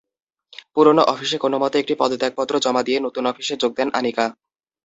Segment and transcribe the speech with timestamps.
[0.73, 4.25] পুরোনো অফিসে কোনোমতে একটি পদত্যাগপত্র জমা দিয়ে নতুন অফিসে যোগ দেন আনিকা।